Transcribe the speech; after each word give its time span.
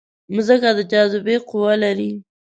مځکه 0.33 0.69
د 0.77 0.79
جاذبې 0.91 1.35
قوه 1.49 1.73
لري. 1.83 2.11